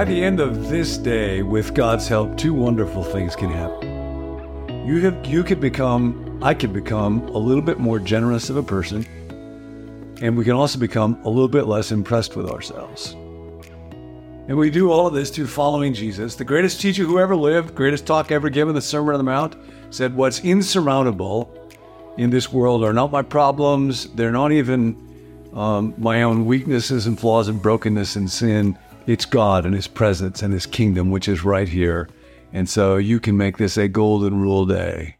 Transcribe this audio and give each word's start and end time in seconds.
by 0.00 0.04
the 0.06 0.24
end 0.24 0.40
of 0.40 0.70
this 0.70 0.96
day, 0.96 1.42
with 1.42 1.74
God's 1.74 2.08
help, 2.08 2.34
two 2.38 2.54
wonderful 2.54 3.04
things 3.04 3.36
can 3.36 3.50
happen. 3.50 4.86
You 4.86 4.98
have 5.02 5.26
you 5.26 5.44
could 5.44 5.60
become, 5.60 6.38
I 6.42 6.54
could 6.54 6.72
become 6.72 7.20
a 7.28 7.36
little 7.36 7.62
bit 7.62 7.78
more 7.78 7.98
generous 7.98 8.48
of 8.48 8.56
a 8.56 8.62
person, 8.62 9.04
and 10.22 10.38
we 10.38 10.44
can 10.44 10.54
also 10.54 10.78
become 10.78 11.20
a 11.24 11.28
little 11.28 11.48
bit 11.48 11.66
less 11.66 11.92
impressed 11.92 12.34
with 12.34 12.48
ourselves. 12.48 13.12
And 14.48 14.56
we 14.56 14.70
do 14.70 14.90
all 14.90 15.06
of 15.06 15.12
this 15.12 15.28
through 15.28 15.48
following 15.48 15.92
Jesus, 15.92 16.34
the 16.34 16.46
greatest 16.46 16.80
teacher 16.80 17.04
who 17.04 17.18
ever 17.18 17.36
lived, 17.36 17.74
greatest 17.74 18.06
talk 18.06 18.32
ever 18.32 18.48
given, 18.48 18.74
the 18.74 18.80
Sermon 18.80 19.12
on 19.12 19.18
the 19.18 19.24
Mount, 19.24 19.54
said, 19.90 20.16
What's 20.16 20.40
insurmountable 20.40 21.54
in 22.16 22.30
this 22.30 22.50
world 22.50 22.84
are 22.84 22.94
not 22.94 23.12
my 23.12 23.20
problems, 23.20 24.10
they're 24.14 24.32
not 24.32 24.50
even 24.50 25.50
um, 25.52 25.92
my 25.98 26.22
own 26.22 26.46
weaknesses 26.46 27.06
and 27.06 27.20
flaws 27.20 27.48
and 27.48 27.60
brokenness 27.60 28.16
and 28.16 28.30
sin. 28.30 28.78
It's 29.06 29.24
God 29.24 29.64
and 29.66 29.74
His 29.74 29.88
presence 29.88 30.42
and 30.42 30.52
His 30.52 30.66
kingdom, 30.66 31.10
which 31.10 31.28
is 31.28 31.44
right 31.44 31.68
here. 31.68 32.08
And 32.52 32.68
so 32.68 32.96
you 32.96 33.20
can 33.20 33.36
make 33.36 33.56
this 33.56 33.76
a 33.76 33.88
golden 33.88 34.40
rule 34.40 34.66
day. 34.66 35.16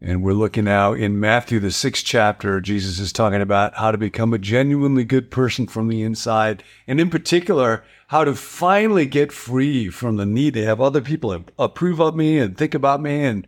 And 0.00 0.22
we're 0.22 0.34
looking 0.34 0.64
now 0.64 0.92
in 0.92 1.18
Matthew, 1.18 1.60
the 1.60 1.70
sixth 1.70 2.04
chapter. 2.04 2.60
Jesus 2.60 2.98
is 2.98 3.12
talking 3.12 3.40
about 3.40 3.74
how 3.76 3.90
to 3.90 3.96
become 3.96 4.34
a 4.34 4.38
genuinely 4.38 5.04
good 5.04 5.30
person 5.30 5.66
from 5.66 5.88
the 5.88 6.02
inside. 6.02 6.62
And 6.86 7.00
in 7.00 7.08
particular, 7.08 7.82
how 8.08 8.24
to 8.24 8.34
finally 8.34 9.06
get 9.06 9.32
free 9.32 9.88
from 9.88 10.16
the 10.16 10.26
need 10.26 10.54
to 10.54 10.64
have 10.66 10.80
other 10.80 11.00
people 11.00 11.44
approve 11.58 12.00
of 12.00 12.14
me 12.14 12.38
and 12.38 12.56
think 12.56 12.74
about 12.74 13.00
me. 13.00 13.24
And 13.24 13.46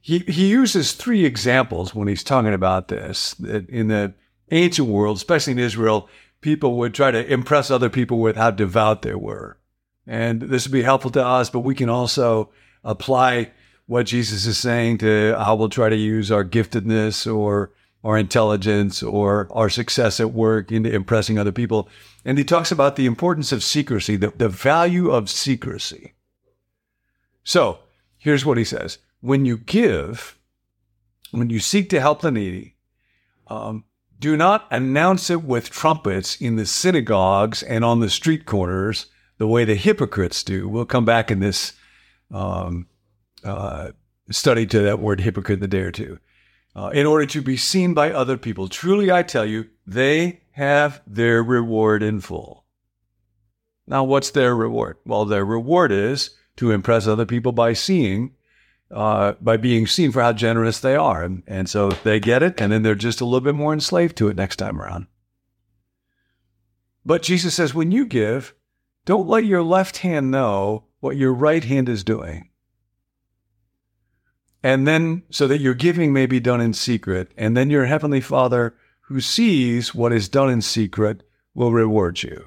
he, 0.00 0.20
he 0.20 0.48
uses 0.48 0.92
three 0.92 1.26
examples 1.26 1.94
when 1.94 2.08
he's 2.08 2.24
talking 2.24 2.54
about 2.54 2.88
this. 2.88 3.38
In 3.40 3.88
the 3.88 4.14
ancient 4.50 4.88
world, 4.88 5.16
especially 5.16 5.52
in 5.52 5.58
Israel, 5.58 6.08
people 6.40 6.76
would 6.78 6.94
try 6.94 7.10
to 7.10 7.32
impress 7.32 7.70
other 7.70 7.88
people 7.88 8.18
with 8.18 8.36
how 8.36 8.50
devout 8.50 9.02
they 9.02 9.14
were. 9.14 9.58
And 10.06 10.42
this 10.42 10.66
would 10.66 10.72
be 10.72 10.82
helpful 10.82 11.10
to 11.12 11.24
us, 11.24 11.48
but 11.48 11.60
we 11.60 11.74
can 11.74 11.88
also 11.88 12.50
apply 12.84 13.52
what 13.86 14.06
Jesus 14.06 14.46
is 14.46 14.58
saying 14.58 14.98
to 14.98 15.36
how 15.38 15.54
we'll 15.54 15.68
try 15.68 15.88
to 15.88 15.96
use 15.96 16.30
our 16.30 16.44
giftedness 16.44 17.32
or 17.32 17.72
our 18.04 18.18
intelligence 18.18 19.02
or 19.02 19.48
our 19.52 19.68
success 19.68 20.18
at 20.18 20.32
work 20.32 20.72
into 20.72 20.92
impressing 20.92 21.38
other 21.38 21.52
people. 21.52 21.88
And 22.24 22.36
he 22.36 22.44
talks 22.44 22.72
about 22.72 22.96
the 22.96 23.06
importance 23.06 23.52
of 23.52 23.62
secrecy, 23.62 24.16
the, 24.16 24.32
the 24.36 24.48
value 24.48 25.10
of 25.10 25.30
secrecy. 25.30 26.14
So 27.44 27.80
here's 28.18 28.44
what 28.44 28.58
he 28.58 28.64
says 28.64 28.98
When 29.20 29.44
you 29.44 29.56
give, 29.56 30.38
when 31.30 31.50
you 31.50 31.60
seek 31.60 31.88
to 31.90 32.00
help 32.00 32.22
the 32.22 32.32
needy, 32.32 32.76
um, 33.46 33.84
do 34.22 34.36
not 34.36 34.68
announce 34.70 35.30
it 35.30 35.42
with 35.42 35.68
trumpets 35.68 36.40
in 36.40 36.54
the 36.54 36.64
synagogues 36.64 37.60
and 37.64 37.84
on 37.84 37.98
the 37.98 38.08
street 38.08 38.46
corners 38.46 39.06
the 39.36 39.48
way 39.48 39.64
the 39.64 39.74
hypocrites 39.74 40.44
do. 40.44 40.68
We'll 40.68 40.84
come 40.84 41.04
back 41.04 41.32
in 41.32 41.40
this 41.40 41.72
um, 42.30 42.86
uh, 43.42 43.90
study 44.30 44.64
to 44.66 44.78
that 44.82 45.00
word 45.00 45.20
hypocrite 45.20 45.58
in 45.58 45.64
a 45.64 45.68
day 45.68 45.80
or 45.80 45.90
two. 45.90 46.20
Uh, 46.74 46.90
in 46.94 47.04
order 47.04 47.26
to 47.26 47.42
be 47.42 47.56
seen 47.56 47.92
by 47.92 48.12
other 48.12 48.38
people. 48.38 48.68
Truly, 48.68 49.10
I 49.10 49.24
tell 49.24 49.44
you, 49.44 49.68
they 49.86 50.42
have 50.52 51.02
their 51.04 51.42
reward 51.42 52.02
in 52.02 52.20
full. 52.20 52.64
Now, 53.88 54.04
what's 54.04 54.30
their 54.30 54.54
reward? 54.54 54.98
Well, 55.04 55.24
their 55.24 55.44
reward 55.44 55.90
is 55.90 56.30
to 56.56 56.70
impress 56.70 57.06
other 57.06 57.26
people 57.26 57.52
by 57.52 57.72
seeing, 57.72 58.36
uh, 58.92 59.32
by 59.40 59.56
being 59.56 59.86
seen 59.86 60.12
for 60.12 60.22
how 60.22 60.32
generous 60.32 60.80
they 60.80 60.94
are. 60.94 61.22
And, 61.22 61.42
and 61.46 61.68
so 61.68 61.90
they 61.90 62.20
get 62.20 62.42
it, 62.42 62.60
and 62.60 62.70
then 62.70 62.82
they're 62.82 62.94
just 62.94 63.20
a 63.20 63.24
little 63.24 63.40
bit 63.40 63.54
more 63.54 63.72
enslaved 63.72 64.16
to 64.18 64.28
it 64.28 64.36
next 64.36 64.56
time 64.56 64.80
around. 64.80 65.06
But 67.04 67.22
Jesus 67.22 67.54
says, 67.54 67.74
when 67.74 67.90
you 67.90 68.06
give, 68.06 68.54
don't 69.04 69.28
let 69.28 69.44
your 69.44 69.62
left 69.62 69.98
hand 69.98 70.30
know 70.30 70.84
what 71.00 71.16
your 71.16 71.32
right 71.32 71.64
hand 71.64 71.88
is 71.88 72.04
doing. 72.04 72.50
And 74.62 74.86
then, 74.86 75.24
so 75.30 75.48
that 75.48 75.60
your 75.60 75.74
giving 75.74 76.12
may 76.12 76.26
be 76.26 76.38
done 76.38 76.60
in 76.60 76.72
secret, 76.72 77.32
and 77.36 77.56
then 77.56 77.70
your 77.70 77.86
heavenly 77.86 78.20
Father 78.20 78.76
who 79.06 79.20
sees 79.20 79.94
what 79.94 80.12
is 80.12 80.28
done 80.28 80.48
in 80.48 80.62
secret 80.62 81.22
will 81.54 81.72
reward 81.72 82.22
you. 82.22 82.46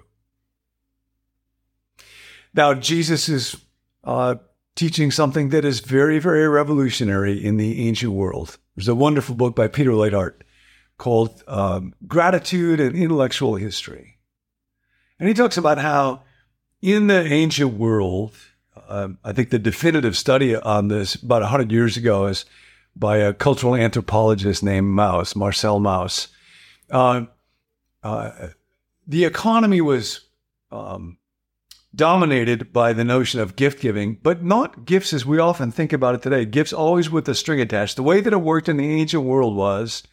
Now, 2.53 2.73
Jesus 2.73 3.27
is 3.27 3.57
uh, 4.05 4.35
teaching 4.75 5.09
something 5.09 5.49
that 5.49 5.65
is 5.65 5.79
very, 5.79 6.19
very 6.19 6.47
revolutionary 6.47 7.43
in 7.43 7.57
the 7.57 7.87
ancient 7.87 8.11
world. 8.11 8.57
There's 8.75 8.87
a 8.87 8.95
wonderful 8.95 9.35
book 9.35 9.55
by 9.55 9.67
Peter 9.67 9.91
Leithart 9.91 10.41
called 10.97 11.43
um, 11.47 11.93
Gratitude 12.07 12.79
An 12.79 12.95
Intellectual 12.95 13.55
History. 13.55 14.17
And 15.19 15.29
he 15.29 15.33
talks 15.33 15.57
about 15.57 15.77
how 15.77 16.23
in 16.81 17.07
the 17.07 17.23
ancient 17.23 17.73
world, 17.73 18.35
um, 18.89 19.17
I 19.23 19.31
think 19.31 19.49
the 19.49 19.59
definitive 19.59 20.17
study 20.17 20.55
on 20.55 20.89
this 20.89 21.15
about 21.15 21.41
100 21.41 21.71
years 21.71 21.95
ago 21.95 22.27
is 22.27 22.45
by 22.95 23.17
a 23.17 23.33
cultural 23.33 23.75
anthropologist 23.75 24.63
named 24.63 24.87
Mauss, 24.87 25.35
Marcel 25.35 25.79
Mauss. 25.79 26.27
Uh, 26.89 27.25
uh, 28.03 28.49
the 29.07 29.25
economy 29.25 29.81
was 29.81 30.21
um, 30.71 31.17
dominated 31.95 32.73
by 32.73 32.93
the 32.93 33.03
notion 33.03 33.39
of 33.39 33.55
gift 33.55 33.81
giving, 33.81 34.17
but 34.21 34.43
not 34.43 34.85
gifts 34.85 35.13
as 35.13 35.25
we 35.25 35.39
often 35.39 35.71
think 35.71 35.93
about 35.93 36.15
it 36.15 36.21
today. 36.21 36.45
Gifts 36.45 36.73
always 36.73 37.09
with 37.09 37.27
a 37.29 37.35
string 37.35 37.61
attached. 37.61 37.95
The 37.95 38.03
way 38.03 38.21
that 38.21 38.33
it 38.33 38.41
worked 38.41 38.69
in 38.69 38.77
the 38.77 38.91
ancient 38.91 39.23
world 39.23 39.55
was 39.55 40.03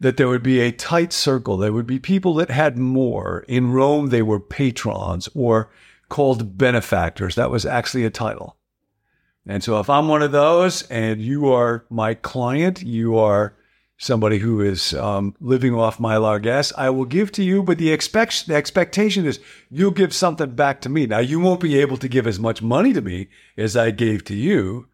that 0.00 0.16
there 0.16 0.28
would 0.28 0.42
be 0.42 0.60
a 0.60 0.72
tight 0.72 1.12
circle. 1.12 1.56
There 1.56 1.72
would 1.72 1.86
be 1.86 1.98
people 1.98 2.34
that 2.34 2.50
had 2.50 2.76
more. 2.76 3.44
In 3.48 3.72
Rome, 3.72 4.08
they 4.08 4.22
were 4.22 4.40
patrons 4.40 5.28
or 5.34 5.70
called 6.08 6.58
benefactors. 6.58 7.34
That 7.36 7.50
was 7.50 7.64
actually 7.64 8.04
a 8.04 8.10
title. 8.10 8.56
And 9.46 9.62
so 9.62 9.78
if 9.78 9.90
I'm 9.90 10.08
one 10.08 10.22
of 10.22 10.32
those 10.32 10.82
and 10.84 11.20
you 11.20 11.52
are 11.52 11.84
my 11.90 12.14
client, 12.14 12.82
you 12.82 13.16
are 13.18 13.54
somebody 14.04 14.38
who 14.38 14.60
is 14.60 14.92
um, 14.94 15.34
living 15.40 15.74
off 15.74 15.98
my 15.98 16.18
largesse, 16.18 16.72
I 16.76 16.90
will 16.90 17.06
give 17.06 17.32
to 17.32 17.42
you, 17.42 17.62
but 17.62 17.78
the, 17.78 17.90
expect- 17.90 18.46
the 18.46 18.54
expectation 18.54 19.24
is 19.24 19.40
you'll 19.70 19.92
give 19.92 20.14
something 20.14 20.50
back 20.54 20.82
to 20.82 20.90
me. 20.90 21.06
Now, 21.06 21.20
you 21.20 21.40
won't 21.40 21.60
be 21.60 21.80
able 21.80 21.96
to 21.96 22.08
give 22.08 22.26
as 22.26 22.38
much 22.38 22.60
money 22.60 22.92
to 22.92 23.00
me 23.00 23.28
as 23.56 23.76
I 23.76 23.90
gave 23.90 24.22
to 24.24 24.34
you, 24.34 24.88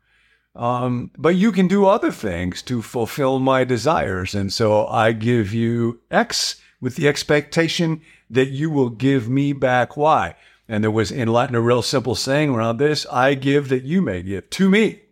um, 0.55 1.11
but 1.19 1.35
you 1.35 1.51
can 1.51 1.67
do 1.67 1.87
other 1.87 2.13
things 2.13 2.63
to 2.63 2.83
fulfill 2.83 3.41
my 3.41 3.65
desires. 3.65 4.35
And 4.35 4.53
so 4.53 4.87
I 4.87 5.11
give 5.11 5.53
you 5.53 6.01
X 6.11 6.61
with 6.81 6.95
the 6.95 7.09
expectation 7.09 8.03
that 8.31 8.51
you 8.51 8.71
will 8.71 8.91
give 8.91 9.29
me 9.29 9.53
back 9.53 9.97
Y. 9.97 10.37
And 10.69 10.85
there 10.85 10.91
was 10.91 11.11
in 11.11 11.27
Latin 11.27 11.57
a 11.57 11.61
real 11.61 11.83
simple 11.83 12.15
saying 12.15 12.51
around 12.51 12.77
this 12.77 13.07
I 13.11 13.35
give 13.35 13.71
that 13.71 13.83
you 13.83 14.03
may 14.03 14.23
give 14.23 14.49
to 14.51 14.71
me. 14.71 15.03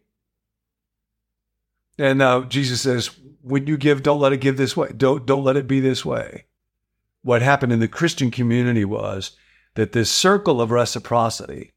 And 1.99 2.21
now 2.21 2.43
Jesus 2.43 2.83
says, 2.83 3.11
when 3.49 3.67
you 3.67 3.77
give, 3.77 4.03
don't 4.03 4.21
let 4.21 4.33
it 4.33 4.41
give 4.41 4.57
this 4.57 4.77
way. 4.77 4.91
Don't, 4.97 5.27
don't 5.27 5.45
let 5.45 5.57
it 5.57 5.67
be 5.67 5.81
this 5.81 6.05
way. 6.05 6.45
What 7.23 7.43
happened 7.43 7.73
in 7.73 7.81
the 7.81 7.89
Christian 7.89 8.31
community 8.31 8.85
was 8.85 9.33
that 9.75 9.93
this 9.93 10.11
circle 10.11 10.61
of 10.61 10.71
reciprocity, 10.71 11.71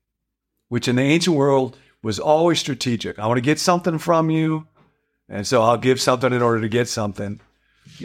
which 0.69 0.87
in 0.87 0.95
the 0.95 1.01
ancient 1.01 1.35
world 1.35 1.77
was 2.03 2.19
always 2.19 2.59
strategic. 2.59 3.19
I 3.19 3.27
want 3.27 3.37
to 3.37 3.41
get 3.41 3.59
something 3.59 3.97
from 3.97 4.29
you, 4.29 4.67
and 5.27 5.45
so 5.45 5.61
I'll 5.61 5.77
give 5.77 5.99
something 5.99 6.33
in 6.33 6.41
order 6.41 6.61
to 6.61 6.69
get 6.69 6.87
something. 6.87 7.41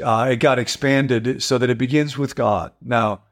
Uh, 0.03 0.29
it 0.33 0.37
got 0.37 0.59
expanded 0.59 1.43
so 1.43 1.59
that 1.59 1.71
it 1.71 1.79
begins 1.79 2.19
with 2.19 2.35
God. 2.35 2.73
Now, 2.83 3.23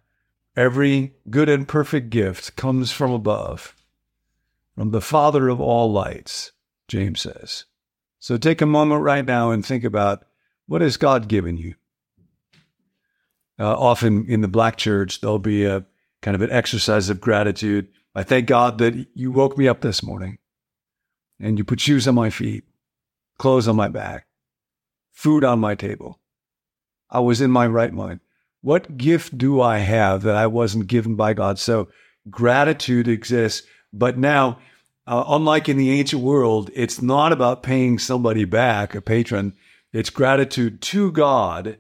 Every 0.57 1.15
good 1.29 1.49
and 1.49 1.67
perfect 1.67 2.11
gift 2.11 2.55
comes 2.55 2.93
from 2.93 3.11
above, 3.11 3.75
from 4.77 4.93
the 4.93 5.01
Father 5.01 5.49
of 5.49 5.61
all 5.61 5.91
lights, 5.91 6.53
James 6.87 7.23
says. 7.23 7.65
So 8.25 8.39
take 8.39 8.63
a 8.63 8.67
moment 8.67 9.03
right 9.03 9.23
now 9.23 9.51
and 9.51 9.63
think 9.63 9.85
about 9.85 10.25
what 10.67 10.81
has 10.81 10.97
God 10.97 11.29
given 11.29 11.59
you? 11.59 11.75
Uh, 13.59 13.79
often 13.79 14.25
in 14.31 14.41
the 14.41 14.49
black 14.49 14.79
church, 14.79 15.21
there'll 15.21 15.39
be 15.39 15.67
a 15.67 15.85
kind 16.23 16.35
of 16.35 16.41
an 16.41 16.51
exercise 16.51 17.11
of 17.11 17.21
gratitude. 17.21 17.87
I 18.15 18.23
thank 18.23 18.47
God 18.47 18.79
that 18.79 19.09
you 19.13 19.31
woke 19.31 19.59
me 19.59 19.69
up 19.69 19.83
this 19.83 20.03
morning 20.03 20.39
and 21.39 21.59
you 21.59 21.65
put 21.65 21.81
shoes 21.81 22.09
on 22.09 22.15
my 22.15 22.31
feet, 22.31 22.65
clothes 23.37 23.69
on 23.69 23.77
my 23.77 23.89
back, 23.89 24.27
food 25.13 25.45
on 25.45 25.59
my 25.59 25.75
table. 25.75 26.19
I 27.11 27.21
was 27.21 27.43
in 27.43 27.51
my 27.51 27.67
right 27.67 27.93
mind. 27.93 28.21
What 28.63 28.97
gift 28.97 29.37
do 29.37 29.61
I 29.61 29.81
have 29.81 30.23
that 30.23 30.35
I 30.37 30.47
wasn't 30.47 30.87
given 30.87 31.15
by 31.15 31.35
God? 31.35 31.59
So 31.59 31.89
gratitude 32.31 33.07
exists. 33.07 33.69
But 33.93 34.17
now, 34.17 34.61
uh, 35.07 35.25
unlike 35.29 35.69
in 35.69 35.77
the 35.77 35.91
ancient 35.91 36.23
world, 36.23 36.71
it's 36.75 37.03
not 37.03 37.33
about 37.33 37.63
paying 37.63 37.99
somebody 37.99 38.45
back, 38.45 38.95
a 38.95 39.01
patron. 39.01 39.55
It's 39.93 40.11
gratitude 40.11 40.81
to 40.83 41.13
God. 41.13 41.79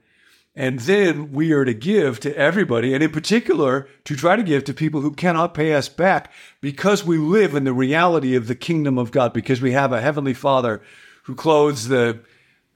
And 0.56 0.78
then 0.80 1.32
we 1.32 1.50
are 1.52 1.64
to 1.64 1.74
give 1.74 2.20
to 2.20 2.36
everybody, 2.36 2.94
and 2.94 3.02
in 3.02 3.10
particular, 3.10 3.88
to 4.04 4.14
try 4.14 4.36
to 4.36 4.42
give 4.42 4.62
to 4.64 4.74
people 4.74 5.00
who 5.00 5.10
cannot 5.10 5.52
pay 5.52 5.74
us 5.74 5.88
back 5.88 6.32
because 6.60 7.04
we 7.04 7.18
live 7.18 7.56
in 7.56 7.64
the 7.64 7.72
reality 7.72 8.36
of 8.36 8.46
the 8.46 8.54
kingdom 8.54 8.96
of 8.96 9.10
God, 9.10 9.32
because 9.32 9.60
we 9.60 9.72
have 9.72 9.92
a 9.92 10.00
heavenly 10.00 10.34
Father 10.34 10.80
who 11.24 11.34
clothes 11.34 11.88
the 11.88 12.20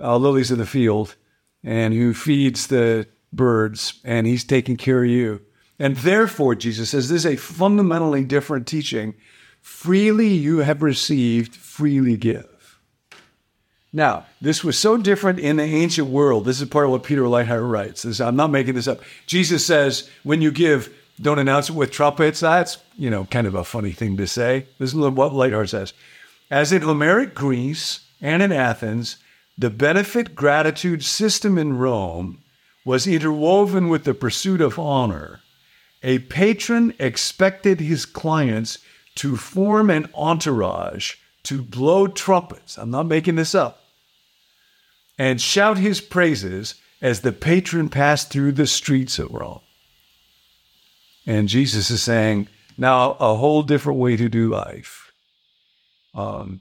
uh, 0.00 0.16
lilies 0.16 0.50
of 0.50 0.58
the 0.58 0.66
field 0.66 1.14
and 1.62 1.94
who 1.94 2.14
feeds 2.14 2.66
the 2.66 3.06
birds 3.32 4.00
and 4.04 4.26
he's 4.26 4.44
taking 4.44 4.76
care 4.76 5.04
of 5.04 5.10
you. 5.10 5.40
And 5.78 5.96
therefore, 5.96 6.56
Jesus 6.56 6.90
says, 6.90 7.08
this 7.08 7.24
is 7.24 7.32
a 7.32 7.36
fundamentally 7.36 8.24
different 8.24 8.66
teaching. 8.66 9.14
Freely 9.68 10.28
you 10.28 10.58
have 10.58 10.82
received, 10.82 11.54
freely 11.54 12.16
give. 12.16 12.80
Now, 13.92 14.26
this 14.40 14.64
was 14.64 14.76
so 14.76 14.96
different 14.96 15.38
in 15.38 15.56
the 15.56 15.62
ancient 15.62 16.08
world. 16.08 16.46
This 16.46 16.60
is 16.60 16.68
part 16.68 16.86
of 16.86 16.90
what 16.90 17.04
Peter 17.04 17.22
Leithart 17.22 17.70
writes. 17.70 18.02
This, 18.02 18.18
I'm 18.18 18.34
not 18.34 18.50
making 18.50 18.74
this 18.74 18.88
up. 18.88 19.02
Jesus 19.26 19.64
says, 19.64 20.10
when 20.24 20.42
you 20.42 20.50
give, 20.50 20.92
don't 21.20 21.38
announce 21.38 21.68
it 21.68 21.74
with 21.76 21.92
trumpets. 21.92 22.40
That's, 22.40 22.78
you 22.96 23.08
know, 23.08 23.26
kind 23.26 23.46
of 23.46 23.54
a 23.54 23.62
funny 23.62 23.92
thing 23.92 24.16
to 24.16 24.26
say. 24.26 24.66
This 24.78 24.90
is 24.90 24.96
what 24.96 25.32
Leithart 25.32 25.68
says. 25.68 25.92
As 26.50 26.72
in 26.72 26.82
Homeric 26.82 27.34
Greece 27.34 28.00
and 28.20 28.42
in 28.42 28.50
Athens, 28.50 29.18
the 29.56 29.70
benefit 29.70 30.34
gratitude 30.34 31.04
system 31.04 31.56
in 31.56 31.78
Rome 31.78 32.42
was 32.84 33.06
interwoven 33.06 33.88
with 33.88 34.04
the 34.04 34.14
pursuit 34.14 34.60
of 34.60 34.78
honor 34.78 35.40
a 36.02 36.20
patron 36.20 36.94
expected 36.98 37.80
his 37.80 38.06
clients 38.06 38.78
to 39.18 39.36
form 39.36 39.90
an 39.90 40.08
entourage 40.14 41.14
to 41.44 41.62
blow 41.62 42.06
trumpets. 42.06 42.78
I'm 42.78 42.90
not 42.90 43.06
making 43.06 43.36
this 43.36 43.54
up. 43.54 43.80
And 45.18 45.40
shout 45.40 45.78
his 45.78 46.00
praises 46.00 46.76
as 47.02 47.20
the 47.20 47.32
patron 47.32 47.88
passed 47.88 48.30
through 48.30 48.52
the 48.52 48.66
streets 48.66 49.18
of 49.18 49.32
Rome. 49.32 49.60
And 51.26 51.48
Jesus 51.48 51.90
is 51.90 52.02
saying, 52.02 52.48
now 52.76 53.16
a 53.18 53.34
whole 53.34 53.62
different 53.62 53.98
way 53.98 54.16
to 54.16 54.28
do 54.28 54.48
life. 54.48 55.12
Um, 56.14 56.60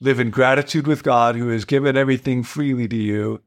live 0.00 0.18
in 0.18 0.30
gratitude 0.30 0.86
with 0.86 1.04
God 1.04 1.36
who 1.36 1.48
has 1.48 1.64
given 1.64 1.96
everything 1.96 2.42
freely 2.42 2.88
to 2.88 2.96
you, 2.96 3.40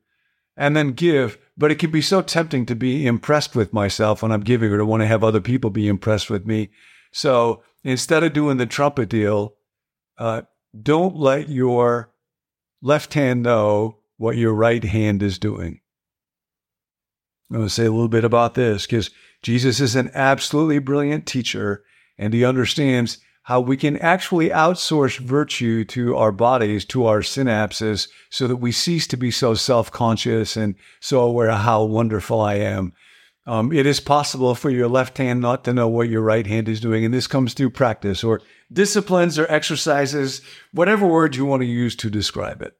and 0.57 0.75
then 0.75 0.93
give 0.93 1.37
but 1.57 1.71
it 1.71 1.79
can 1.79 1.91
be 1.91 2.01
so 2.01 2.21
tempting 2.21 2.65
to 2.65 2.75
be 2.75 3.07
impressed 3.07 3.55
with 3.55 3.71
myself 3.71 4.21
when 4.21 4.31
I'm 4.31 4.41
giving 4.41 4.71
or 4.71 4.77
to 4.77 4.85
want 4.85 5.01
to 5.01 5.07
have 5.07 5.23
other 5.23 5.39
people 5.39 5.69
be 5.69 5.87
impressed 5.87 6.29
with 6.29 6.45
me. 6.45 6.69
So 7.11 7.63
instead 7.85 8.23
of 8.23 8.33
doing 8.33 8.57
the 8.57 8.65
trumpet 8.65 9.07
deal, 9.07 9.53
uh, 10.17 10.41
don't 10.81 11.15
let 11.15 11.47
your 11.47 12.11
left 12.81 13.13
hand 13.13 13.43
know 13.43 13.99
what 14.17 14.35
your 14.35 14.53
right 14.53 14.83
hand 14.83 15.23
is 15.23 15.39
doing. 15.39 15.79
I'm 17.49 17.57
going 17.57 17.67
to 17.67 17.73
say 17.73 17.85
a 17.85 17.91
little 17.91 18.09
bit 18.09 18.25
about 18.25 18.55
this 18.55 18.85
because 18.85 19.11
Jesus 19.43 19.79
is 19.79 19.95
an 19.95 20.09
absolutely 20.15 20.79
brilliant 20.79 21.27
teacher 21.27 21.83
and 22.17 22.33
he 22.33 22.43
understands 22.43 23.19
how 23.43 23.59
we 23.59 23.77
can 23.77 23.97
actually 23.97 24.49
outsource 24.49 25.19
virtue 25.19 25.85
to 25.85 26.17
our 26.17 26.31
bodies, 26.31 26.83
to 26.85 27.05
our 27.05 27.19
synapses, 27.19 28.07
so 28.31 28.47
that 28.47 28.55
we 28.55 28.71
cease 28.71 29.05
to 29.05 29.17
be 29.17 29.29
so 29.29 29.53
self 29.53 29.91
conscious 29.91 30.57
and 30.57 30.73
so 30.99 31.21
aware 31.21 31.51
of 31.51 31.59
how 31.59 31.83
wonderful 31.83 32.41
I 32.41 32.55
am. 32.55 32.93
Um, 33.47 33.71
it 33.71 33.85
is 33.85 33.99
possible 33.99 34.55
for 34.55 34.71
your 34.71 34.87
left 34.87 35.17
hand 35.17 35.39
not 35.39 35.63
to 35.65 35.73
know 35.73 35.87
what 35.87 36.09
your 36.09 36.21
right 36.21 36.47
hand 36.47 36.67
is 36.67 36.79
doing, 36.79 37.05
and 37.05 37.13
this 37.13 37.27
comes 37.27 37.53
through 37.53 37.69
practice 37.71 38.23
or 38.23 38.41
disciplines 38.73 39.37
or 39.37 39.49
exercises, 39.51 40.41
whatever 40.71 41.05
word 41.05 41.35
you 41.35 41.45
want 41.45 41.61
to 41.61 41.67
use 41.67 41.95
to 41.97 42.09
describe 42.09 42.61
it. 42.61 42.75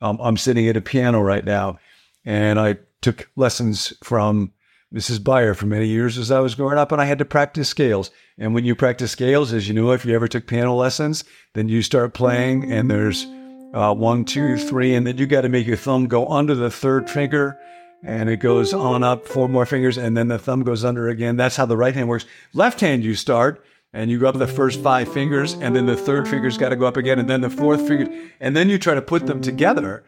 Um, 0.00 0.18
I'm 0.22 0.36
sitting 0.36 0.68
at 0.68 0.76
a 0.76 0.80
piano 0.80 1.20
right 1.20 1.44
now, 1.44 1.78
and 2.24 2.58
I 2.58 2.78
took 3.02 3.30
lessons 3.36 3.92
from 4.02 4.52
Mrs. 4.94 5.22
Beyer 5.22 5.52
for 5.52 5.66
many 5.66 5.86
years 5.86 6.16
as 6.16 6.30
I 6.30 6.40
was 6.40 6.54
growing 6.54 6.78
up, 6.78 6.92
and 6.92 7.00
I 7.00 7.04
had 7.04 7.18
to 7.18 7.24
practice 7.24 7.68
scales. 7.68 8.10
And 8.38 8.54
when 8.54 8.64
you 8.64 8.74
practice 8.74 9.12
scales, 9.12 9.52
as 9.52 9.68
you 9.68 9.74
know, 9.74 9.90
if 9.90 10.04
you 10.04 10.14
ever 10.14 10.28
took 10.28 10.46
piano 10.46 10.74
lessons, 10.74 11.24
then 11.54 11.68
you 11.68 11.82
start 11.82 12.14
playing, 12.14 12.72
and 12.72 12.90
there's 12.90 13.26
uh, 13.74 13.94
one, 13.94 14.24
two, 14.24 14.56
three, 14.56 14.94
and 14.94 15.06
then 15.06 15.18
you 15.18 15.26
got 15.26 15.42
to 15.42 15.48
make 15.50 15.66
your 15.66 15.76
thumb 15.76 16.06
go 16.06 16.26
under 16.28 16.54
the 16.54 16.70
third 16.70 17.10
finger, 17.10 17.58
and 18.02 18.28
it 18.28 18.38
goes 18.38 18.72
on 18.72 19.02
up 19.02 19.26
four 19.26 19.48
more 19.48 19.66
fingers, 19.66 19.98
and 19.98 20.16
then 20.16 20.28
the 20.28 20.38
thumb 20.38 20.62
goes 20.62 20.84
under 20.84 21.08
again. 21.08 21.36
That's 21.36 21.56
how 21.56 21.66
the 21.66 21.76
right 21.76 21.94
hand 21.94 22.08
works. 22.08 22.26
Left 22.52 22.80
hand, 22.80 23.04
you 23.04 23.14
start, 23.14 23.64
and 23.92 24.10
you 24.10 24.18
go 24.18 24.28
up 24.28 24.36
the 24.36 24.46
first 24.46 24.80
five 24.82 25.12
fingers, 25.12 25.54
and 25.54 25.74
then 25.74 25.86
the 25.86 25.96
third 25.96 26.28
finger's 26.28 26.58
got 26.58 26.68
to 26.68 26.76
go 26.76 26.86
up 26.86 26.96
again, 26.96 27.18
and 27.18 27.28
then 27.28 27.40
the 27.40 27.50
fourth 27.50 27.86
finger, 27.86 28.06
and 28.40 28.56
then 28.56 28.68
you 28.68 28.78
try 28.78 28.94
to 28.94 29.02
put 29.02 29.26
them 29.26 29.40
together. 29.40 30.04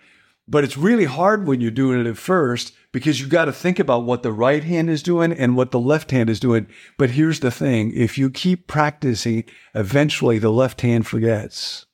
But 0.51 0.65
it's 0.65 0.79
really 0.79 1.05
hard 1.05 1.47
when 1.47 1.61
you're 1.61 1.71
doing 1.71 2.01
it 2.01 2.07
at 2.07 2.17
first 2.17 2.73
because 2.91 3.21
you 3.21 3.27
got 3.27 3.45
to 3.45 3.53
think 3.53 3.79
about 3.79 4.05
what 4.05 4.23
the 4.23 4.33
right 4.33 4.65
hand 4.65 4.89
is 4.89 5.03
doing 5.03 5.31
and 5.31 5.57
what 5.57 5.73
the 5.73 5.81
left 5.81 6.11
hand 6.11 6.31
is 6.31 6.41
doing. 6.41 6.67
But 6.97 7.11
here's 7.11 7.41
the 7.41 7.51
thing. 7.51 7.93
If 7.95 8.17
you 8.17 8.31
keep 8.31 8.67
practicing, 8.67 9.45
eventually 9.75 10.39
the 10.39 10.51
left 10.51 10.81
hand 10.81 11.07
forgets. 11.07 11.85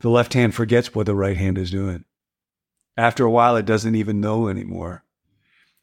The 0.00 0.10
left 0.10 0.34
hand 0.34 0.54
forgets 0.54 0.96
what 0.96 1.06
the 1.06 1.14
right 1.14 1.36
hand 1.36 1.58
is 1.58 1.70
doing. 1.70 2.04
After 2.98 3.24
a 3.24 3.30
while, 3.30 3.54
it 3.54 3.64
doesn't 3.64 3.94
even 3.94 4.20
know 4.20 4.48
anymore. 4.48 5.04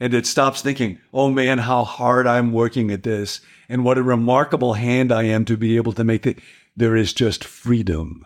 And 0.01 0.13
it 0.13 0.25
stops 0.25 0.61
thinking, 0.61 0.99
oh 1.13 1.31
man, 1.31 1.59
how 1.59 1.85
hard 1.85 2.27
I'm 2.27 2.51
working 2.51 2.91
at 2.91 3.03
this 3.03 3.39
and 3.69 3.85
what 3.85 3.97
a 3.97 4.03
remarkable 4.03 4.73
hand 4.73 5.13
I 5.13 5.23
am 5.23 5.45
to 5.45 5.55
be 5.55 5.77
able 5.77 5.93
to 5.93 6.03
make 6.03 6.27
it. 6.27 6.39
There 6.75 6.97
is 6.97 7.13
just 7.13 7.45
freedom. 7.45 8.25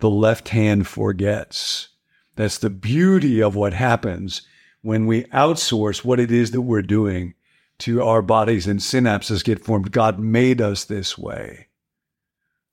The 0.00 0.10
left 0.10 0.50
hand 0.50 0.86
forgets. 0.86 1.88
That's 2.36 2.58
the 2.58 2.68
beauty 2.68 3.42
of 3.42 3.56
what 3.56 3.72
happens 3.72 4.42
when 4.82 5.06
we 5.06 5.24
outsource 5.24 6.04
what 6.04 6.20
it 6.20 6.30
is 6.30 6.50
that 6.50 6.60
we're 6.60 6.82
doing 6.82 7.32
to 7.78 8.02
our 8.02 8.20
bodies 8.20 8.66
and 8.66 8.80
synapses 8.80 9.42
get 9.42 9.64
formed. 9.64 9.92
God 9.92 10.18
made 10.18 10.60
us 10.60 10.84
this 10.84 11.16
way. 11.16 11.68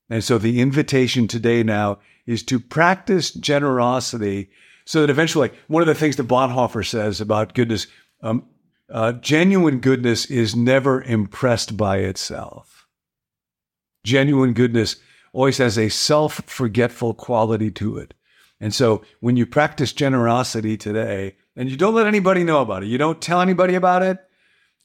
And 0.09 0.25
so 0.25 0.37
the 0.37 0.59
invitation 0.59 1.29
today 1.29 1.63
now 1.63 1.99
is 2.25 2.43
to 2.43 2.59
practice 2.59 3.31
generosity 3.31 4.49
so 4.85 5.01
that 5.01 5.09
eventually, 5.09 5.51
one 5.67 5.81
of 5.81 5.87
the 5.87 5.95
things 5.95 6.15
that 6.15 6.27
Bonhoeffer 6.27 6.85
says 6.85 7.21
about 7.21 7.53
goodness, 7.53 7.87
um, 8.21 8.45
uh, 8.89 9.13
genuine 9.13 9.79
goodness 9.79 10.25
is 10.25 10.55
never 10.55 11.01
impressed 11.03 11.77
by 11.77 11.97
itself. 11.97 12.87
Genuine 14.03 14.53
goodness 14.53 14.97
always 15.33 15.57
has 15.59 15.77
a 15.77 15.89
self 15.89 16.41
forgetful 16.45 17.13
quality 17.13 17.71
to 17.71 17.97
it. 17.97 18.13
And 18.59 18.73
so 18.73 19.01
when 19.19 19.37
you 19.37 19.45
practice 19.45 19.91
generosity 19.91 20.77
today 20.77 21.35
and 21.55 21.69
you 21.69 21.77
don't 21.77 21.95
let 21.95 22.07
anybody 22.07 22.43
know 22.43 22.61
about 22.61 22.83
it, 22.83 22.89
you 22.89 22.97
don't 22.97 23.21
tell 23.21 23.41
anybody 23.41 23.73
about 23.75 24.03
it, 24.03 24.19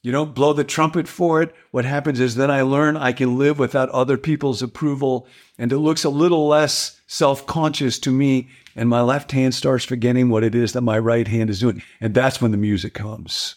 you 0.01 0.11
don't 0.11 0.33
blow 0.33 0.53
the 0.53 0.63
trumpet 0.63 1.07
for 1.07 1.41
it, 1.41 1.53
what 1.71 1.85
happens 1.85 2.19
is 2.19 2.35
then 2.35 2.49
I 2.49 2.61
learn 2.61 2.97
I 2.97 3.11
can 3.11 3.37
live 3.37 3.59
without 3.59 3.89
other 3.89 4.17
people's 4.17 4.61
approval 4.61 5.27
and 5.57 5.71
it 5.71 5.77
looks 5.77 6.03
a 6.03 6.09
little 6.09 6.47
less 6.47 6.99
self 7.07 7.45
conscious 7.45 7.99
to 7.99 8.11
me. 8.11 8.49
And 8.77 8.87
my 8.87 9.01
left 9.01 9.31
hand 9.31 9.55
starts 9.55 9.83
forgetting 9.83 10.29
what 10.29 10.43
it 10.43 10.53
is 10.53 10.73
that 10.73 10.81
my 10.81 10.99
right 10.99 11.27
hand 11.27 11.49
is 11.49 11.59
doing. 11.59 11.81
And 11.99 12.13
that's 12.13 12.39
when 12.39 12.51
the 12.51 12.57
music 12.57 12.93
comes. 12.93 13.55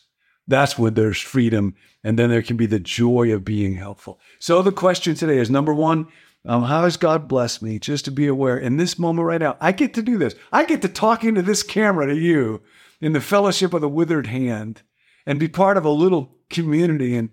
That's 0.49 0.79
when 0.79 0.95
there's 0.95 1.21
freedom. 1.21 1.77
And 2.03 2.19
then 2.19 2.31
there 2.31 2.43
can 2.43 2.57
be 2.57 2.67
the 2.67 2.81
joy 2.81 3.33
of 3.33 3.45
being 3.45 3.75
helpful. 3.75 4.19
So 4.39 4.63
the 4.63 4.73
question 4.73 5.15
today 5.15 5.37
is 5.37 5.51
number 5.51 5.75
one, 5.75 6.09
um, 6.47 6.65
how 6.65 6.85
has 6.85 6.97
God 6.97 7.29
blessed 7.29 7.63
me 7.63 7.79
just 7.79 8.07
to 8.07 8.11
be 8.11 8.27
aware 8.27 8.57
in 8.57 8.79
this 8.79 8.99
moment 8.99 9.27
right 9.27 9.41
now? 9.41 9.59
I 9.61 9.73
get 9.73 9.93
to 9.95 10.03
do 10.03 10.17
this. 10.17 10.35
I 10.51 10.65
get 10.65 10.81
to 10.83 10.89
talk 10.89 11.23
into 11.23 11.43
this 11.43 11.63
camera 11.63 12.07
to 12.07 12.17
you 12.17 12.63
in 12.99 13.13
the 13.13 13.21
fellowship 13.21 13.75
of 13.75 13.83
the 13.83 13.91
withered 13.91 14.27
hand 14.27 14.81
and 15.27 15.39
be 15.39 15.49
part 15.49 15.77
of 15.77 15.85
a 15.85 15.91
little 15.91 16.35
community 16.49 17.15
and, 17.15 17.29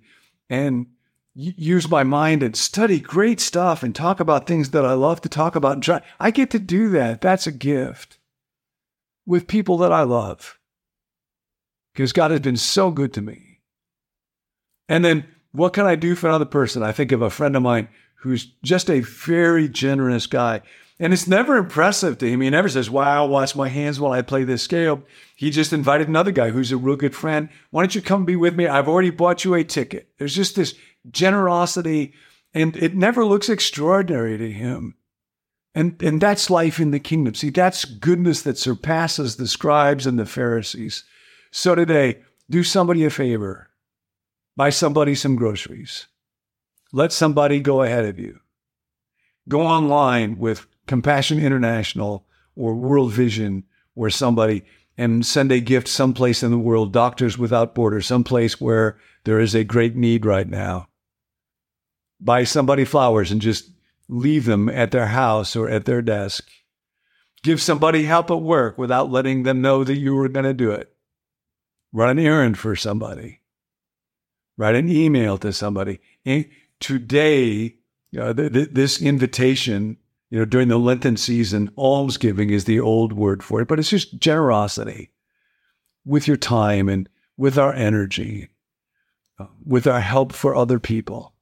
and 0.50 0.88
use 1.38 1.88
my 1.90 2.04
mind 2.04 2.42
and 2.42 2.56
study 2.56 3.00
great 3.00 3.40
stuff 3.40 3.84
and 3.84 3.94
talk 3.94 4.20
about 4.20 4.48
things 4.48 4.72
that 4.72 4.86
I 4.86 4.94
love 4.94 5.22
to 5.22 5.30
talk 5.30 5.56
about 5.56 5.82
try. 5.82 6.02
I 6.20 6.32
get 6.32 6.50
to 6.52 6.60
do 6.60 6.90
that. 6.90 7.22
That's 7.22 7.46
a 7.46 7.52
gift 7.52 8.18
with 9.26 9.48
people 9.48 9.78
that 9.78 9.92
I 9.92 10.02
love 10.02 10.58
because 11.94 12.12
God 12.12 12.32
has 12.32 12.40
been 12.40 12.58
so 12.58 12.90
good 12.90 13.14
to 13.14 13.22
me. 13.22 13.60
And 14.90 15.06
then 15.06 15.28
what 15.52 15.74
can 15.74 15.86
I 15.86 15.96
do 15.96 16.16
for 16.16 16.28
another 16.28 16.46
person? 16.46 16.82
I 16.82 16.92
think 16.92 17.12
of 17.12 17.22
a 17.22 17.30
friend 17.30 17.56
of 17.56 17.62
mine 17.62 17.90
who's 18.22 18.52
just 18.64 18.90
a 18.90 19.02
very 19.02 19.70
generous 19.70 20.26
guy. 20.26 20.62
And 21.00 21.14
it's 21.14 21.28
never 21.28 21.58
impressive 21.58 22.18
to 22.18 22.28
him. 22.28 22.42
He 22.42 22.50
never 22.50 22.70
says, 22.70 22.90
Wow, 22.90 23.28
wash 23.28 23.56
my 23.56 23.68
hands 23.68 24.00
while 24.00 24.14
I 24.14 24.24
play 24.24 24.44
this 24.44 24.64
scale. 24.64 25.04
He 25.36 25.52
just 25.52 25.72
invited 25.72 26.08
another 26.08 26.32
guy 26.32 26.50
who's 26.50 26.72
a 26.72 26.78
real 26.78 26.96
good 26.96 27.16
friend. 27.16 27.50
Why 27.70 27.84
don't 27.84 27.94
you 27.94 28.02
come 28.02 28.26
be 28.26 28.36
with 28.36 28.56
me? 28.56 28.66
I've 28.66 28.88
already 28.88 29.12
bought 29.12 29.46
you 29.46 29.54
a 29.54 29.64
ticket. 29.64 30.10
There's 30.18 30.34
just 30.34 30.56
this 30.56 30.74
generosity, 31.12 32.14
and 32.54 32.76
it 32.78 32.96
never 32.96 33.26
looks 33.26 33.50
extraordinary 33.50 34.38
to 34.38 34.52
him. 34.52 34.96
And, 35.76 36.02
and 36.02 36.20
that's 36.20 36.50
life 36.50 36.80
in 36.80 36.92
the 36.92 37.00
kingdom. 37.00 37.36
See, 37.36 37.52
that's 37.52 37.86
goodness 37.86 38.42
that 38.42 38.58
surpasses 38.58 39.36
the 39.36 39.48
scribes 39.48 40.08
and 40.08 40.18
the 40.18 40.26
Pharisees. 40.26 41.04
So 41.52 41.76
today, 41.76 42.22
do 42.50 42.64
somebody 42.64 43.06
a 43.06 43.10
favor. 43.10 43.70
Buy 44.56 44.72
somebody 44.72 45.14
some 45.14 45.36
groceries 45.36 46.08
let 46.92 47.12
somebody 47.12 47.60
go 47.60 47.82
ahead 47.82 48.06
of 48.06 48.20
you. 48.20 48.40
Go 49.48 49.62
online 49.62 50.38
with 50.38 50.68
Compassion 50.88 51.40
International 51.40 52.26
or 52.56 52.76
World 52.76 53.12
Vision 53.12 53.64
or 53.96 54.10
somebody 54.10 54.64
and 54.98 55.26
send 55.26 55.52
a 55.52 55.60
gift 55.60 55.88
someplace 55.88 56.42
in 56.42 56.52
the 56.52 56.58
world, 56.58 56.92
Doctors 56.92 57.38
Without 57.38 57.76
Borders, 57.76 58.08
someplace 58.08 58.60
where 58.60 58.98
there 59.26 59.40
is 59.40 59.54
a 59.54 59.64
great 59.64 59.96
need 59.96 60.26
right 60.26 60.48
now. 60.48 60.87
Buy 62.20 62.44
somebody 62.44 62.86
flowers 62.86 63.32
and 63.32 63.42
just 63.42 63.70
leave 64.10 64.46
them 64.46 64.70
at 64.70 64.92
their 64.92 65.08
house 65.08 65.56
or 65.56 65.70
at 65.70 65.86
their 65.86 66.02
desk. 66.02 66.50
Give 67.44 67.62
somebody 67.62 68.04
help 68.04 68.32
at 68.32 68.42
work 68.42 68.78
without 68.78 69.12
letting 69.12 69.44
them 69.44 69.62
know 69.62 69.84
that 69.84 69.98
you 69.98 70.16
were 70.16 70.30
going 70.30 70.46
to 70.46 70.54
do 70.54 70.72
it. 70.72 70.92
Run 71.94 72.10
an 72.10 72.20
errand 72.20 72.58
for 72.58 72.76
somebody. 72.76 73.42
write 74.58 74.76
an 74.76 74.90
email 74.90 75.38
to 75.38 75.54
somebody. 75.54 76.00
And 76.26 76.50
today, 76.80 77.76
uh, 78.20 78.34
th- 78.34 78.54
th- 78.54 78.70
this 78.72 79.02
invitation, 79.02 79.98
you 80.30 80.40
know, 80.40 80.46
during 80.46 80.68
the 80.68 80.80
Lenten 80.80 81.16
season, 81.16 81.72
almsgiving 81.78 82.50
is 82.50 82.66
the 82.66 82.80
old 82.80 83.14
word 83.14 83.44
for 83.44 83.62
it, 83.62 83.68
but 83.68 83.80
it's 83.80 83.90
just 83.90 84.20
generosity 84.20 85.12
with 86.06 86.28
your 86.28 86.38
time 86.38 86.90
and 86.90 87.08
with 87.38 87.58
our 87.58 87.74
energy, 87.74 88.50
uh, 89.40 89.46
with 89.66 89.86
our 89.88 90.02
help 90.02 90.34
for 90.34 90.56
other 90.56 90.80
people. 90.80 91.34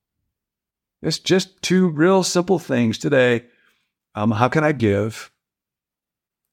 It's 1.06 1.20
just 1.20 1.62
two 1.62 1.90
real 1.90 2.24
simple 2.24 2.58
things 2.58 2.98
today. 2.98 3.44
Um, 4.16 4.32
how 4.32 4.48
can 4.48 4.64
I 4.64 4.72
give? 4.72 5.32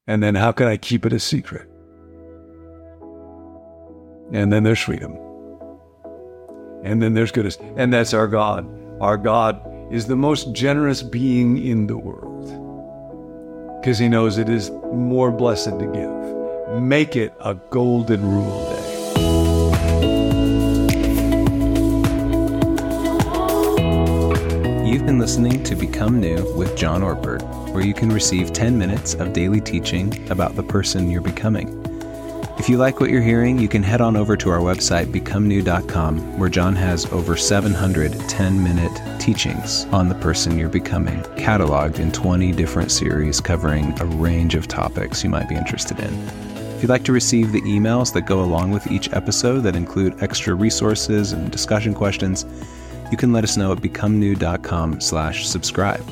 And 0.06 0.22
then 0.22 0.34
how 0.34 0.52
can 0.52 0.66
I 0.66 0.76
keep 0.76 1.06
it 1.06 1.12
a 1.14 1.18
secret? 1.18 1.66
And 4.30 4.52
then 4.52 4.62
there's 4.62 4.80
freedom. 4.80 5.16
And 6.84 7.02
then 7.02 7.14
there's 7.14 7.32
goodness. 7.32 7.56
And 7.76 7.94
that's 7.94 8.12
our 8.12 8.28
God. 8.28 8.68
Our 9.00 9.16
God 9.16 9.62
is 9.90 10.06
the 10.06 10.16
most 10.16 10.52
generous 10.52 11.02
being 11.02 11.56
in 11.56 11.86
the 11.86 11.96
world 11.96 12.44
because 13.80 13.98
he 13.98 14.08
knows 14.08 14.36
it 14.36 14.50
is 14.50 14.70
more 14.92 15.30
blessed 15.32 15.78
to 15.78 15.86
give. 15.86 16.82
Make 16.82 17.16
it 17.16 17.32
a 17.40 17.54
golden 17.54 18.22
rule 18.22 18.70
day. 18.70 18.81
You've 25.02 25.08
been 25.08 25.18
listening 25.18 25.64
to 25.64 25.74
Become 25.74 26.20
New 26.20 26.54
with 26.54 26.76
John 26.76 27.00
Ortberg, 27.00 27.42
where 27.72 27.84
you 27.84 27.92
can 27.92 28.08
receive 28.08 28.52
10 28.52 28.78
minutes 28.78 29.14
of 29.14 29.32
daily 29.32 29.60
teaching 29.60 30.30
about 30.30 30.54
the 30.54 30.62
person 30.62 31.10
you're 31.10 31.20
becoming. 31.20 31.82
If 32.56 32.68
you 32.68 32.76
like 32.76 33.00
what 33.00 33.10
you're 33.10 33.20
hearing, 33.20 33.58
you 33.58 33.66
can 33.66 33.82
head 33.82 34.00
on 34.00 34.16
over 34.16 34.36
to 34.36 34.48
our 34.50 34.60
website, 34.60 35.06
becomenew.com, 35.06 36.38
where 36.38 36.48
John 36.48 36.76
has 36.76 37.06
over 37.06 37.36
700 37.36 38.12
10 38.28 38.62
minute 38.62 39.20
teachings 39.20 39.86
on 39.86 40.08
the 40.08 40.14
person 40.14 40.56
you're 40.56 40.68
becoming, 40.68 41.20
cataloged 41.34 41.98
in 41.98 42.12
20 42.12 42.52
different 42.52 42.92
series 42.92 43.40
covering 43.40 44.00
a 44.00 44.06
range 44.06 44.54
of 44.54 44.68
topics 44.68 45.24
you 45.24 45.30
might 45.30 45.48
be 45.48 45.56
interested 45.56 45.98
in. 45.98 46.14
If 46.76 46.80
you'd 46.80 46.90
like 46.90 47.04
to 47.06 47.12
receive 47.12 47.50
the 47.50 47.62
emails 47.62 48.12
that 48.12 48.26
go 48.26 48.40
along 48.40 48.70
with 48.70 48.88
each 48.88 49.12
episode 49.12 49.62
that 49.62 49.74
include 49.74 50.22
extra 50.22 50.54
resources 50.54 51.32
and 51.32 51.50
discussion 51.50 51.92
questions, 51.92 52.46
you 53.12 53.18
can 53.18 53.32
let 53.32 53.44
us 53.44 53.56
know 53.56 53.70
at 53.72 53.78
becomenew.com 53.78 55.00
slash 55.00 55.46
subscribe. 55.46 56.08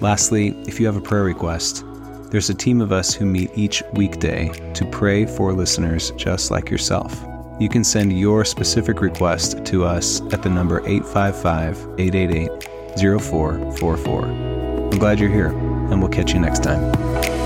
Lastly, 0.00 0.56
if 0.68 0.78
you 0.78 0.86
have 0.86 0.96
a 0.96 1.00
prayer 1.00 1.24
request, 1.24 1.84
there's 2.30 2.48
a 2.48 2.54
team 2.54 2.80
of 2.80 2.92
us 2.92 3.12
who 3.12 3.26
meet 3.26 3.50
each 3.56 3.82
weekday 3.94 4.48
to 4.74 4.84
pray 4.86 5.26
for 5.26 5.52
listeners 5.52 6.12
just 6.12 6.50
like 6.50 6.70
yourself. 6.70 7.24
You 7.58 7.68
can 7.68 7.82
send 7.82 8.16
your 8.16 8.44
specific 8.44 9.00
request 9.00 9.64
to 9.66 9.84
us 9.84 10.20
at 10.32 10.42
the 10.42 10.48
number 10.48 10.80
855 10.86 11.76
888 11.98 13.20
0444. 13.20 14.24
I'm 14.24 14.98
glad 14.98 15.18
you're 15.18 15.30
here, 15.30 15.48
and 15.48 16.00
we'll 16.00 16.10
catch 16.10 16.32
you 16.32 16.38
next 16.38 16.62
time. 16.62 17.37